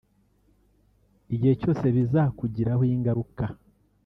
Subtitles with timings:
[1.33, 3.43] igihe cyose bizakugiraho ingaruka